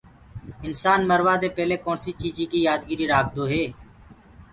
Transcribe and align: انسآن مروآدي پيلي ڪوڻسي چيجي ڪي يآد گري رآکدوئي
انسآن 0.67 0.99
مروآدي 1.09 1.49
پيلي 1.57 1.77
ڪوڻسي 1.85 2.11
چيجي 2.21 2.45
ڪي 2.51 2.59
يآد 2.67 2.81
گري 2.89 3.05
رآکدوئي 3.13 3.63